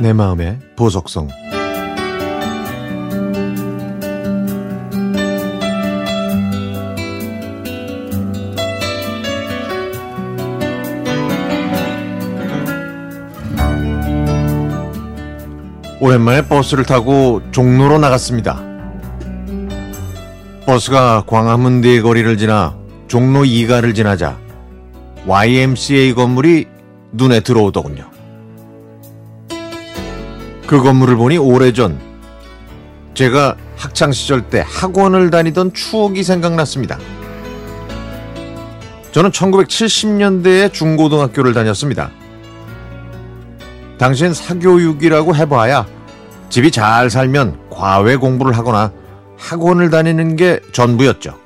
[0.00, 1.28] 내 마음의 보석성
[16.00, 18.58] 오랜만에 버스를 타고 종로로 나갔습니다.
[20.64, 22.74] 버스가 광화문대 거리를 지나
[23.06, 24.38] 종로 2가를 지나자
[25.26, 26.68] YMCA 건물이
[27.12, 28.09] 눈에 들어오더군요.
[30.70, 31.98] 그 건물을 보니 오래전
[33.14, 36.96] 제가 학창 시절 때 학원을 다니던 추억이 생각났습니다.
[39.10, 42.12] 저는 1970년대에 중고등학교를 다녔습니다.
[43.98, 45.88] 당시엔 사교육이라고 해봐야
[46.50, 48.92] 집이 잘 살면 과외 공부를 하거나
[49.38, 51.36] 학원을 다니는 게 전부였죠.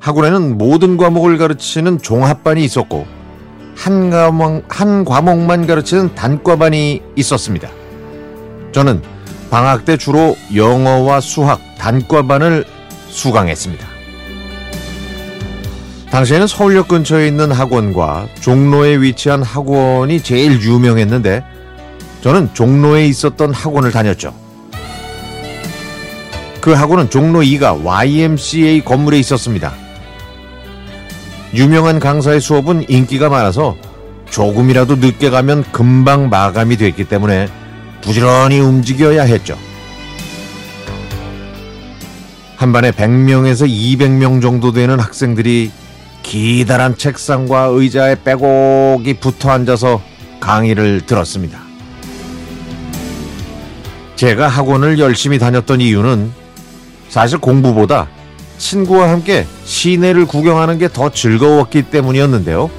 [0.00, 3.17] 학원에는 모든 과목을 가르치는 종합반이 있었고
[3.78, 7.70] 한 과목, 한 과목만 가르치는 단과반이 있었습니다.
[8.72, 9.02] 저는
[9.50, 12.64] 방학 때 주로 영어와 수학 단과반을
[13.08, 13.86] 수강했습니다.
[16.10, 21.44] 당시에는 서울역 근처에 있는 학원과 종로에 위치한 학원이 제일 유명했는데
[22.20, 24.34] 저는 종로에 있었던 학원을 다녔죠.
[26.60, 29.72] 그 학원은 종로 2가 YMCA 건물에 있었습니다.
[31.54, 33.76] 유명한 강사의 수업은 인기가 많아서
[34.30, 37.48] 조금이라도 늦게 가면 금방 마감이 됐기 때문에
[38.02, 39.56] 부지런히 움직여야 했죠.
[42.56, 45.70] 한 반에 100명에서 200명 정도 되는 학생들이
[46.22, 50.02] 기다란 책상과 의자에 빼곡히 붙어 앉아서
[50.40, 51.60] 강의를 들었습니다.
[54.16, 56.32] 제가 학원을 열심히 다녔던 이유는
[57.08, 58.08] 사실 공부보다
[58.58, 62.70] 친구와 함께 시내를 구경하는 게 더 즐거웠기 때문이었는데요.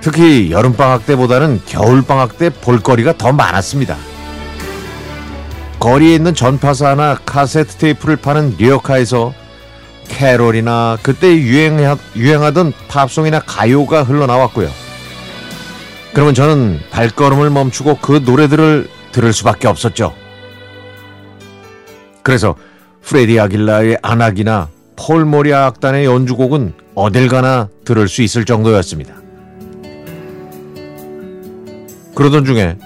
[0.00, 3.96] 특히 여름방학 때보다는 겨울방학 때 볼거리가 더 많았습니다.
[5.80, 9.34] 거리에 있는 전파사나 카세트 테이프를 파는 리어카에서
[10.08, 14.70] 캐롤이나 그때 유행하, 유행하던 팝송이나 가요가 흘러나왔고요.
[16.12, 20.14] 그러면 저는 발걸음을 멈추고 그 노래들을 들을 수밖에 없었죠.
[22.22, 22.54] 그래서
[23.06, 29.14] 프레디 아길라의 안악이나 폴 모리아 악단의 연주곡은 어딜 가나 들을 수 있을 정도였습니다.
[32.16, 32.76] 그러던 중에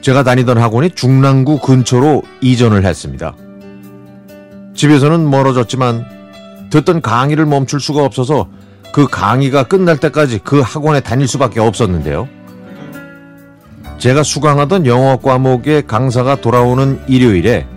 [0.00, 3.36] 제가 다니던 학원이 중랑구 근처로 이전을 했습니다.
[4.74, 6.04] 집에서는 멀어졌지만
[6.70, 8.48] 듣던 강의를 멈출 수가 없어서
[8.92, 12.28] 그 강의가 끝날 때까지 그 학원에 다닐 수밖에 없었는데요.
[13.98, 17.68] 제가 수강하던 영어 과목의 강사가 돌아오는 일요일에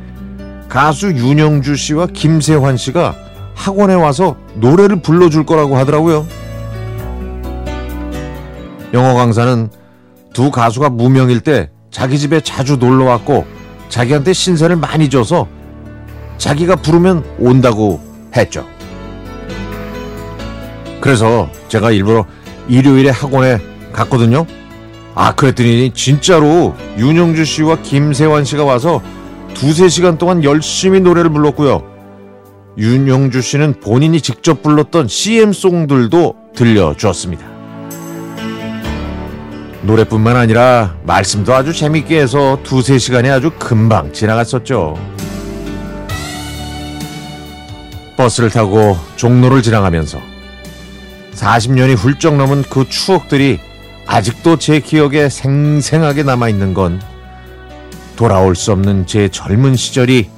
[0.69, 3.15] 가수 윤영주 씨와 김세환 씨가
[3.55, 6.25] 학원에 와서 노래를 불러줄 거라고 하더라고요.
[8.93, 9.69] 영어 강사는
[10.33, 13.45] 두 가수가 무명일 때 자기 집에 자주 놀러 왔고
[13.89, 15.47] 자기한테 신세를 많이 줘서
[16.37, 17.99] 자기가 부르면 온다고
[18.35, 18.65] 했죠.
[21.01, 22.25] 그래서 제가 일부러
[22.67, 23.57] 일요일에 학원에
[23.93, 24.45] 갔거든요.
[25.15, 29.01] 아, 그랬더니 진짜로 윤영주 씨와 김세환 씨가 와서
[29.59, 31.83] 두세 시간 동안 열심히 노래를 불렀고요.
[32.77, 37.43] 윤영주 씨는 본인이 직접 불렀던 CM송들도 들려주었습니다.
[39.81, 44.95] 노래뿐만 아니라 말씀도 아주 재밌게 해서 두세 시간이 아주 금방 지나갔었죠.
[48.15, 50.19] 버스를 타고 종로를 지나가면서
[51.33, 53.59] 40년이 훌쩍 넘은 그 추억들이
[54.05, 57.01] 아직도 제 기억에 생생하게 남아있는 건
[58.17, 60.29] 돌아올 수 없는 제 젊은 시절이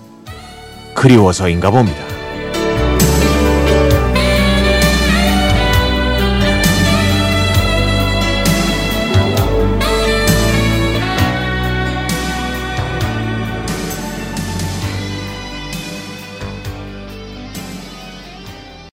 [0.94, 2.09] 그리워서인가 봅니다.